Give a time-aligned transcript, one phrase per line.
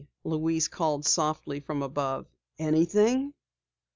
[0.23, 2.25] Louise called softly from above.
[2.57, 3.35] "Anything?"